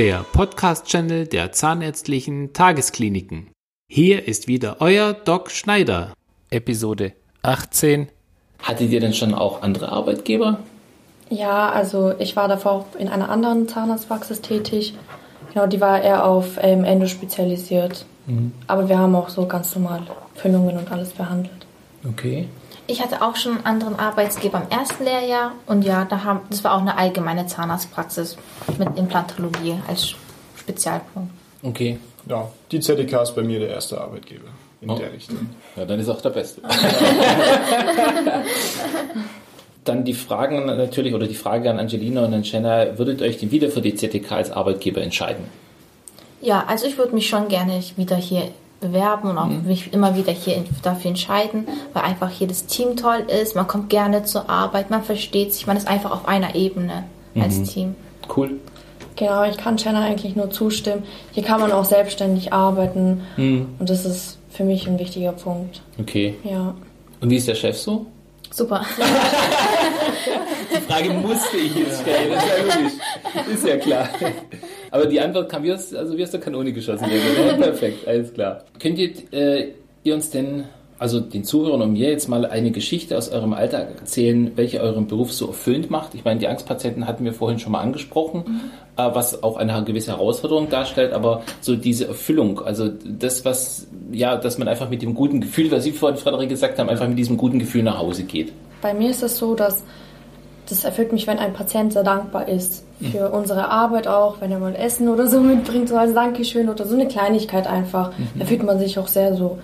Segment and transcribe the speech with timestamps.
[0.00, 3.48] der Podcast-Channel der Zahnärztlichen Tageskliniken.
[3.86, 6.14] Hier ist wieder euer Doc Schneider.
[6.48, 8.08] Episode 18.
[8.62, 10.60] Hattet ihr denn schon auch andere Arbeitgeber?
[11.28, 14.94] Ja, also ich war davor auch in einer anderen Zahnarztpraxis tätig.
[15.52, 18.06] Genau, die war eher auf ähm, Endo spezialisiert.
[18.24, 18.52] Mhm.
[18.68, 20.04] Aber wir haben auch so ganz normal
[20.34, 21.66] Füllungen und alles behandelt.
[22.08, 22.48] Okay.
[22.90, 26.64] Ich hatte auch schon einen anderen Arbeitsgeber im ersten Lehrjahr und ja, da haben, das
[26.64, 28.36] war auch eine allgemeine Zahnarztpraxis
[28.78, 30.16] mit Implantologie als
[30.58, 31.30] Spezialpunkt.
[31.62, 32.00] Okay.
[32.28, 34.48] Ja, die ZDK ist bei mir der erste Arbeitgeber
[34.80, 34.96] in oh.
[34.96, 35.50] der Richtung.
[35.76, 36.62] Ja, dann ist auch der beste.
[39.84, 43.38] dann die Fragen natürlich oder die Frage an Angelina und an Jenna, würdet ihr euch
[43.38, 45.44] denn wieder für die ZDK als Arbeitgeber entscheiden?
[46.40, 48.48] Ja, also ich würde mich schon gerne wieder hier
[48.80, 49.66] bewerben und auch mhm.
[49.66, 53.90] mich immer wieder hier dafür entscheiden, weil einfach hier das Team toll ist, man kommt
[53.90, 57.04] gerne zur Arbeit, man versteht sich, man ist einfach auf einer Ebene
[57.34, 57.42] mhm.
[57.42, 57.94] als Team.
[58.34, 58.52] Cool.
[59.16, 61.02] Genau, ich kann Jenna eigentlich nur zustimmen.
[61.32, 63.68] Hier kann man auch selbstständig arbeiten mhm.
[63.78, 65.82] und das ist für mich ein wichtiger Punkt.
[65.98, 66.36] Okay.
[66.42, 66.74] Ja.
[67.20, 68.06] Und wie ist der Chef so?
[68.50, 68.84] Super.
[70.74, 72.92] Die Frage musste ich jetzt stellen, das ist ja logisch.
[73.54, 74.08] Ist ja klar.
[74.90, 77.06] Aber die Antwort kam wie aus, also wie aus der Kanone geschossen.
[77.10, 78.64] Ja, perfekt, alles klar.
[78.78, 79.68] Könnt ihr, äh,
[80.02, 80.64] ihr uns denn,
[80.98, 85.06] also den Zuhörern und mir jetzt mal eine Geschichte aus eurem Alltag erzählen, welche euren
[85.06, 86.14] Beruf so erfüllend macht?
[86.14, 88.60] Ich meine, die Angstpatienten hatten wir vorhin schon mal angesprochen, mhm.
[88.96, 94.36] äh, was auch eine gewisse Herausforderung darstellt, aber so diese Erfüllung, also das, was, ja,
[94.36, 97.18] dass man einfach mit dem guten Gefühl, was Sie vorhin, Frederik, gesagt haben, einfach mit
[97.18, 98.52] diesem guten Gefühl nach Hause geht.
[98.82, 99.84] Bei mir ist es so, dass
[100.70, 103.34] das erfüllt mich, wenn ein Patient sehr dankbar ist für mhm.
[103.34, 106.94] unsere Arbeit auch, wenn er mal Essen oder so mitbringt, so als Dankeschön oder so
[106.94, 108.16] eine Kleinigkeit einfach.
[108.16, 108.38] Mhm.
[108.38, 109.58] Da fühlt man sich auch sehr so,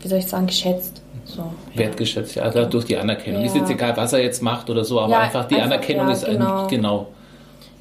[0.00, 1.02] wie soll ich sagen, geschätzt.
[1.24, 3.42] So, Wertgeschätzt, ja, also durch die Anerkennung.
[3.42, 3.46] Ja.
[3.46, 6.06] Ist jetzt egal, was er jetzt macht oder so, aber ja, einfach die einfach, Anerkennung
[6.06, 6.62] ja, ist genau.
[6.62, 7.06] Ein, genau.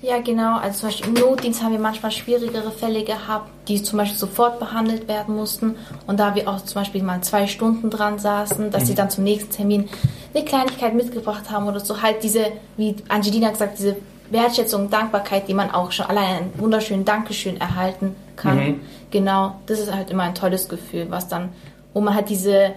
[0.01, 0.57] Ja, genau.
[0.57, 4.59] Also zum Beispiel im Notdienst haben wir manchmal schwierigere Fälle gehabt, die zum Beispiel sofort
[4.59, 5.75] behandelt werden mussten.
[6.05, 8.87] Und da wir auch zum Beispiel mal zwei Stunden dran saßen, dass mhm.
[8.87, 9.89] sie dann zum nächsten Termin
[10.33, 12.01] eine Kleinigkeit mitgebracht haben oder so.
[12.01, 12.45] Halt diese,
[12.77, 13.97] wie Angelina gesagt, diese
[14.29, 18.57] Wertschätzung, Dankbarkeit, die man auch schon allein einen wunderschönen Dankeschön erhalten kann.
[18.57, 18.79] Mhm.
[19.09, 21.49] Genau, das ist halt immer ein tolles Gefühl, was dann,
[21.93, 22.73] wo man halt diese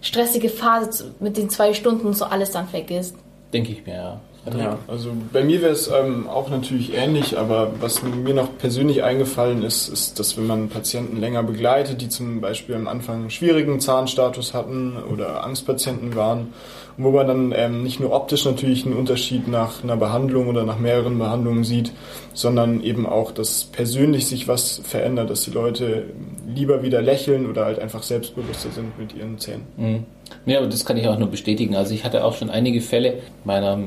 [0.00, 3.16] stressige Phase mit den zwei Stunden und so alles dann vergisst.
[3.52, 4.20] Denke ich mir, ja.
[4.58, 9.02] Ja, also bei mir wäre es ähm, auch natürlich ähnlich, aber was mir noch persönlich
[9.02, 13.30] eingefallen ist, ist, dass wenn man Patienten länger begleitet, die zum Beispiel am Anfang einen
[13.30, 16.52] schwierigen Zahnstatus hatten oder Angstpatienten waren,
[16.96, 20.78] wo man dann ähm, nicht nur optisch natürlich einen Unterschied nach einer Behandlung oder nach
[20.78, 21.92] mehreren Behandlungen sieht,
[22.34, 26.04] sondern eben auch, dass persönlich sich was verändert, dass die Leute
[26.46, 29.62] lieber wieder lächeln oder halt einfach selbstbewusster sind mit ihren Zähnen.
[29.76, 30.04] Mhm.
[30.46, 31.74] Ja, und das kann ich auch nur bestätigen.
[31.74, 33.14] Also ich hatte auch schon einige Fälle
[33.44, 33.78] meiner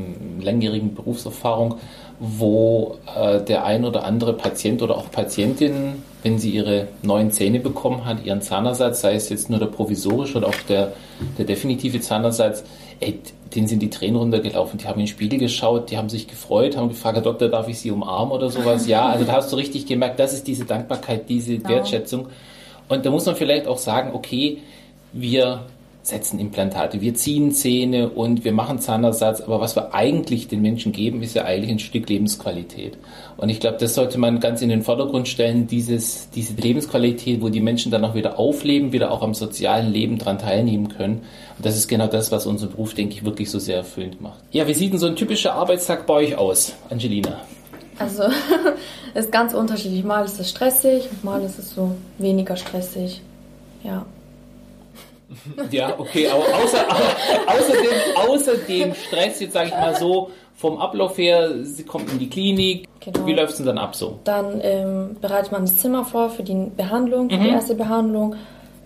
[0.42, 1.76] langjährigen Berufserfahrung,
[2.20, 7.60] wo äh, der ein oder andere Patient oder auch Patientin, wenn sie ihre neuen Zähne
[7.60, 10.94] bekommen hat, ihren Zahnersatz, sei es jetzt nur der provisorische oder auch der,
[11.38, 12.64] der definitive Zahnersatz,
[13.00, 13.20] ey,
[13.54, 14.80] denen sind die Tränen runtergelaufen.
[14.80, 17.68] Die haben in den Spiegel geschaut, die haben sich gefreut, haben gefragt, Herr Doktor, darf
[17.68, 18.88] ich Sie umarmen oder sowas?
[18.88, 22.28] Ja, also da hast du richtig gemerkt, das ist diese Dankbarkeit, diese Wertschätzung.
[22.90, 24.60] Und da muss man vielleicht auch sagen, okay,
[25.14, 25.62] wir
[26.08, 30.92] setzen Implantate, wir ziehen Zähne und wir machen Zahnersatz, aber was wir eigentlich den Menschen
[30.92, 32.98] geben, ist ja eigentlich ein Stück Lebensqualität.
[33.38, 37.50] Und ich glaube, das sollte man ganz in den Vordergrund stellen, dieses, diese Lebensqualität, wo
[37.50, 41.22] die Menschen dann auch wieder aufleben, wieder auch am sozialen Leben dran teilnehmen können.
[41.58, 44.40] Und das ist genau das, was unseren Beruf, denke ich, wirklich so sehr erfüllend macht.
[44.52, 47.42] Ja, wie sieht denn so ein typischer Arbeitstag bei euch aus, Angelina?
[48.00, 48.24] Also,
[49.14, 50.04] ist ganz unterschiedlich.
[50.04, 53.22] Mal ist es stressig, mal ist es so weniger stressig.
[53.84, 54.06] Ja.
[55.72, 56.86] Ja, okay, aber außer,
[57.48, 62.30] außerdem, außerdem Stress, jetzt sage ich mal so, vom Ablauf her, sie kommt in die
[62.30, 62.88] Klinik.
[63.00, 63.26] Genau.
[63.26, 64.20] Wie läuft es denn dann ab so?
[64.24, 67.44] Dann ähm, bereitet man das Zimmer vor für die Behandlung, für mhm.
[67.44, 68.36] die erste Behandlung.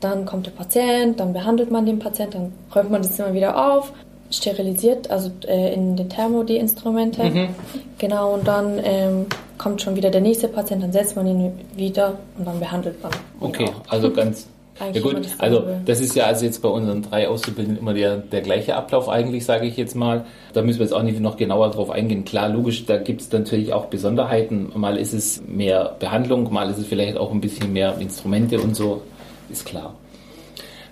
[0.01, 3.73] Dann kommt der Patient, dann behandelt man den Patienten, dann räumt man das Zimmer wieder
[3.73, 3.93] auf,
[4.31, 7.23] sterilisiert, also äh, in den Thermo die Instrumente.
[7.23, 7.49] Mhm.
[7.99, 9.27] Genau, und dann ähm,
[9.57, 13.11] kommt schon wieder der nächste Patient, dann setzt man ihn wieder und dann behandelt man.
[13.39, 14.47] Okay, also ganz
[14.93, 18.41] ja gut, also das ist ja also jetzt bei unseren drei Auszubildenden immer der, der
[18.41, 20.25] gleiche Ablauf eigentlich, sage ich jetzt mal.
[20.53, 22.25] Da müssen wir jetzt auch nicht noch genauer drauf eingehen.
[22.25, 24.71] Klar, logisch, da gibt es natürlich auch Besonderheiten.
[24.75, 28.75] Mal ist es mehr Behandlung, mal ist es vielleicht auch ein bisschen mehr Instrumente und
[28.75, 29.01] so,
[29.49, 29.95] ist klar.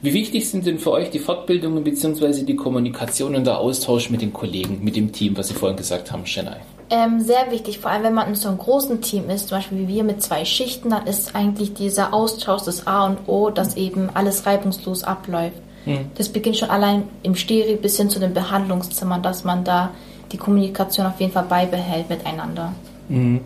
[0.02, 2.44] Wie wichtig sind denn für euch die Fortbildungen bzw.
[2.44, 6.12] die Kommunikation und der Austausch mit den Kollegen, mit dem Team, was Sie vorhin gesagt
[6.12, 6.62] haben, Chennai?
[6.92, 9.78] Ähm, sehr wichtig, vor allem wenn man in so einem großen Team ist, zum Beispiel
[9.80, 13.78] wie wir mit zwei Schichten, dann ist eigentlich dieser Austausch das A und O, dass
[13.78, 15.58] eben alles reibungslos abläuft.
[15.86, 16.10] Mhm.
[16.16, 19.92] Das beginnt schon allein im Stereo bis hin zu den Behandlungszimmern, dass man da
[20.32, 22.74] die Kommunikation auf jeden Fall beibehält miteinander.
[23.08, 23.42] Mhm.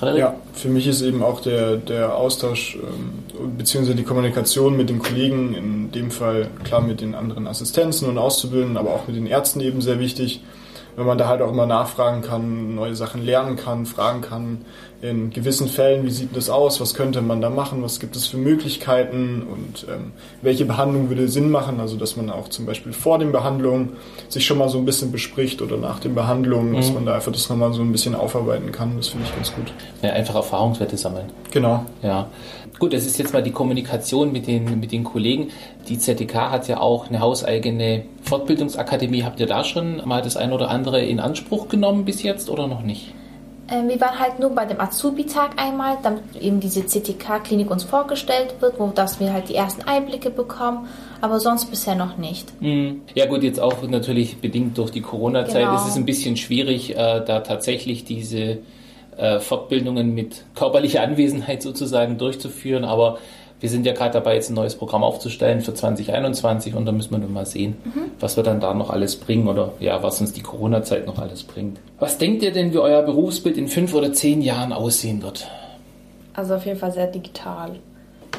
[0.00, 3.94] Ja, für mich ist eben auch der, der Austausch ähm, bzw.
[3.94, 8.76] die Kommunikation mit den Kollegen, in dem Fall klar mit den anderen Assistenzen und Auszubildenden,
[8.76, 10.42] aber auch mit den Ärzten eben sehr wichtig
[10.96, 14.64] wenn man da halt auch immer nachfragen kann, neue Sachen lernen kann, fragen kann,
[15.02, 18.26] in gewissen Fällen, wie sieht das aus, was könnte man da machen, was gibt es
[18.26, 22.94] für Möglichkeiten und ähm, welche Behandlung würde Sinn machen, also dass man auch zum Beispiel
[22.94, 23.90] vor den Behandlungen
[24.28, 26.76] sich schon mal so ein bisschen bespricht oder nach den Behandlungen, mhm.
[26.76, 29.54] dass man da einfach das nochmal so ein bisschen aufarbeiten kann, das finde ich ganz
[29.54, 29.72] gut.
[30.00, 31.26] Ja, einfach Erfahrungswerte sammeln.
[31.50, 31.84] Genau.
[32.02, 32.28] Ja.
[32.78, 35.50] Gut, das ist jetzt mal die Kommunikation mit den, mit den Kollegen.
[35.88, 38.04] Die ZTK hat ja auch eine hauseigene
[38.34, 39.22] Fortbildungsakademie.
[39.22, 42.66] Habt ihr da schon mal das ein oder andere in Anspruch genommen bis jetzt oder
[42.66, 43.14] noch nicht?
[43.70, 48.56] Ähm, wir waren halt nur bei dem Azubi-Tag einmal, damit eben diese CTK-Klinik uns vorgestellt
[48.60, 50.88] wird, wo dass wir halt die ersten Einblicke bekommen,
[51.20, 52.60] aber sonst bisher noch nicht.
[52.60, 53.02] Mhm.
[53.14, 55.76] Ja gut, jetzt auch natürlich bedingt durch die Corona-Zeit genau.
[55.76, 58.58] ist es ein bisschen schwierig, äh, da tatsächlich diese
[59.16, 62.84] äh, Fortbildungen mit körperlicher Anwesenheit sozusagen durchzuführen.
[62.84, 63.18] Aber
[63.64, 67.12] wir sind ja gerade dabei, jetzt ein neues Programm aufzustellen für 2021 und da müssen
[67.12, 68.10] wir dann mal sehen, mhm.
[68.20, 71.44] was wir dann da noch alles bringen oder ja, was uns die Corona-Zeit noch alles
[71.44, 71.78] bringt.
[71.98, 75.48] Was denkt ihr denn, wie euer Berufsbild in fünf oder zehn Jahren aussehen wird?
[76.34, 77.70] Also auf jeden Fall sehr digital.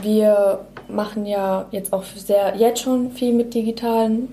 [0.03, 4.27] Wir machen ja jetzt auch sehr, jetzt schon viel mit digitalen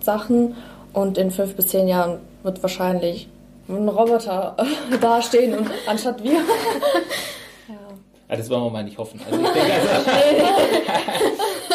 [0.00, 0.56] Sachen
[0.92, 3.28] und in fünf bis zehn Jahren wird wahrscheinlich
[3.68, 4.56] ein Roboter
[5.00, 6.40] dastehen und anstatt wir.
[8.32, 9.20] Ah, das wollen wir mal nicht hoffen.
[9.30, 10.10] Also ich denke, also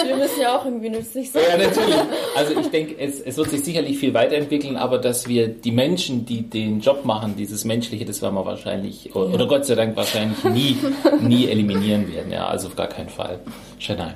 [0.07, 1.43] wir müssen ja auch irgendwie nützlich sein.
[1.47, 1.95] Ja, natürlich.
[2.35, 6.25] Also ich denke, es, es wird sich sicherlich viel weiterentwickeln, aber dass wir die Menschen,
[6.25, 9.35] die den Job machen, dieses Menschliche, das werden wir wahrscheinlich, oder, ja.
[9.35, 10.77] oder Gott sei Dank wahrscheinlich nie,
[11.21, 12.31] nie eliminieren werden.
[12.31, 13.39] Ja, also auf gar keinen Fall.
[13.77, 14.15] Chennai.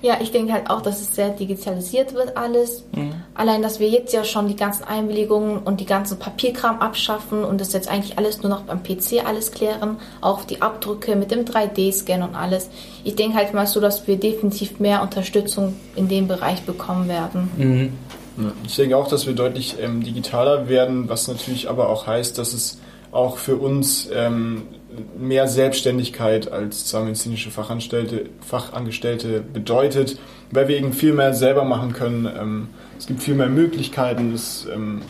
[0.00, 2.86] Ja, ich denke halt auch, dass es sehr digitalisiert wird alles.
[2.96, 3.21] Mhm.
[3.34, 7.60] Allein, dass wir jetzt ja schon die ganzen Einwilligungen und die ganzen Papierkram abschaffen und
[7.60, 11.46] das jetzt eigentlich alles nur noch beim PC alles klären, auch die Abdrücke mit dem
[11.46, 12.68] 3D-Scan und alles.
[13.04, 17.50] Ich denke halt mal so, dass wir definitiv mehr Unterstützung in dem Bereich bekommen werden.
[17.56, 17.92] Mhm.
[18.66, 22.52] Ich denke auch, dass wir deutlich ähm, digitaler werden, was natürlich aber auch heißt, dass
[22.52, 22.78] es
[23.12, 24.62] auch für uns ähm,
[25.18, 30.18] mehr Selbstständigkeit als zahnmedizinische Fachangestellte, Fachangestellte bedeutet,
[30.50, 32.26] weil wir eben viel mehr selber machen können.
[32.26, 32.68] Ähm,
[33.02, 34.30] es gibt viel mehr Möglichkeiten.
[34.30, 35.02] Das, ähm,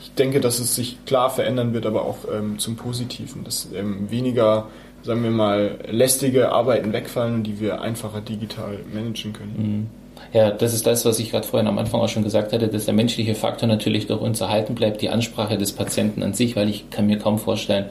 [0.00, 4.10] ich denke, dass es sich klar verändern wird, aber auch ähm, zum Positiven, dass ähm,
[4.10, 4.66] weniger,
[5.04, 9.54] sagen wir mal, lästige Arbeiten wegfallen, die wir einfacher digital managen können.
[9.56, 9.86] Mhm.
[10.32, 12.86] Ja, das ist das, was ich gerade vorhin am Anfang auch schon gesagt hatte, dass
[12.86, 16.68] der menschliche Faktor natürlich durch uns erhalten bleibt, die Ansprache des Patienten an sich, weil
[16.68, 17.86] ich kann mir kaum vorstellen,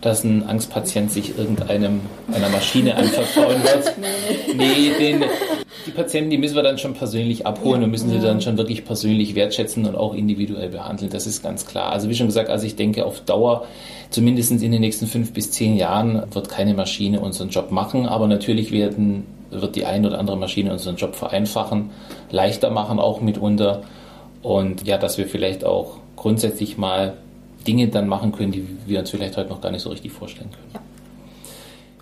[0.00, 2.02] dass ein Angstpatient sich irgendeinem
[2.32, 3.94] einer Maschine anvertrauen wird.
[4.56, 5.24] nee, den,
[5.86, 8.84] die Patienten, die müssen wir dann schon persönlich abholen und müssen sie dann schon wirklich
[8.84, 11.10] persönlich wertschätzen und auch individuell behandeln.
[11.10, 11.92] Das ist ganz klar.
[11.92, 13.66] Also wie schon gesagt, also ich denke auf Dauer,
[14.10, 18.26] zumindest in den nächsten fünf bis zehn Jahren, wird keine Maschine unseren Job machen, aber
[18.26, 21.90] natürlich werden wird die eine oder andere Maschine unseren Job vereinfachen,
[22.30, 23.82] leichter machen auch mitunter
[24.42, 27.14] und ja, dass wir vielleicht auch grundsätzlich mal
[27.66, 30.50] Dinge dann machen können, die wir uns vielleicht heute noch gar nicht so richtig vorstellen
[30.50, 30.70] können.
[30.74, 30.80] Ja.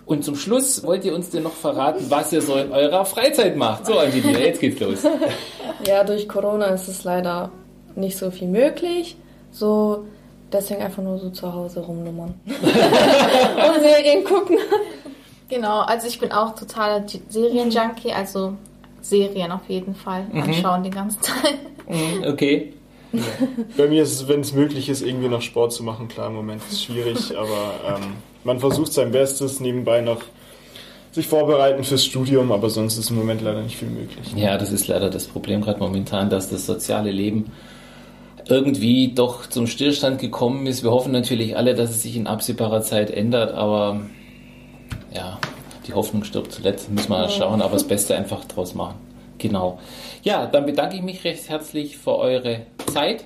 [0.05, 3.57] Und zum Schluss wollt ihr uns denn noch verraten, was ihr so in eurer Freizeit
[3.57, 3.87] macht.
[3.87, 4.99] So, Angelina, jetzt geht's los.
[5.85, 7.51] Ja, durch Corona ist es leider
[7.95, 9.17] nicht so viel möglich.
[9.51, 10.05] So,
[10.51, 12.33] deswegen einfach nur so zu Hause rumnummern.
[12.45, 14.57] Und Serien gucken.
[15.49, 18.53] Genau, also ich bin auch totaler Serienjunkie, also
[19.01, 20.43] Serien auf jeden Fall mhm.
[20.43, 21.57] anschauen die ganze Zeit.
[21.87, 22.73] Mhm, okay.
[23.17, 23.47] Ja.
[23.77, 26.07] Bei mir ist es, wenn es möglich ist, irgendwie noch Sport zu machen.
[26.07, 30.21] Klar, im Moment ist es schwierig, aber ähm, man versucht sein Bestes, nebenbei noch
[31.11, 34.33] sich vorbereiten fürs Studium, aber sonst ist im Moment leider nicht viel möglich.
[34.35, 37.51] Ja, das ist leider das Problem gerade momentan, dass das soziale Leben
[38.47, 40.83] irgendwie doch zum Stillstand gekommen ist.
[40.83, 44.01] Wir hoffen natürlich alle, dass es sich in absehbarer Zeit ändert, aber
[45.13, 45.39] ja,
[45.87, 48.95] die Hoffnung stirbt zuletzt, müssen wir mal schauen, aber das Beste einfach draus machen.
[49.47, 49.79] Genau.
[50.23, 53.25] Ja, dann bedanke ich mich recht herzlich für eure Zeit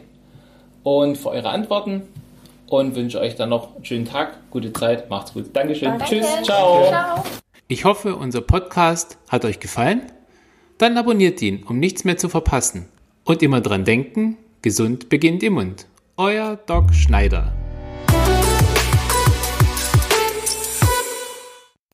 [0.84, 2.04] und für eure Antworten
[2.68, 5.46] und wünsche euch dann noch einen schönen Tag, gute Zeit, macht's gut.
[5.54, 5.90] Dankeschön.
[5.90, 6.06] Danke.
[6.06, 6.28] Tschüss.
[6.44, 6.88] Ciao.
[6.88, 7.24] Ciao.
[7.68, 10.02] Ich hoffe, unser Podcast hat euch gefallen.
[10.78, 12.88] Dann abonniert ihn, um nichts mehr zu verpassen.
[13.26, 15.86] Und immer dran denken, gesund beginnt im Mund.
[16.18, 17.54] Euer Doc Schneider.